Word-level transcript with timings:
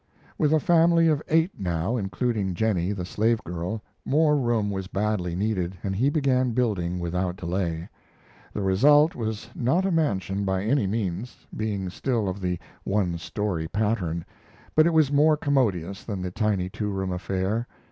With 0.35 0.51
a 0.51 0.59
family 0.59 1.07
of 1.09 1.21
eight, 1.27 1.51
now, 1.59 1.95
including 1.95 2.55
Jennie, 2.55 2.91
the 2.91 3.05
slavegirl, 3.05 3.81
more 4.03 4.35
room 4.35 4.71
was 4.71 4.87
badly 4.87 5.35
needed, 5.35 5.77
and 5.83 5.95
he 5.95 6.09
began 6.09 6.53
building 6.53 6.99
without 6.99 7.35
delay. 7.35 7.87
The 8.51 8.63
result 8.63 9.13
was 9.13 9.51
not 9.53 9.85
a 9.85 9.91
mansion, 9.91 10.43
by 10.43 10.63
any 10.63 10.87
means, 10.87 11.45
being 11.55 11.91
still 11.91 12.27
of 12.27 12.41
the 12.41 12.57
one 12.83 13.19
story 13.19 13.67
pattern, 13.67 14.25
but 14.73 14.87
it 14.87 14.91
was 14.93 15.11
more 15.11 15.37
commodious 15.37 16.03
than 16.03 16.23
the 16.23 16.31
tiny 16.31 16.67
two 16.67 16.89
room 16.89 17.11
affair. 17.11 17.67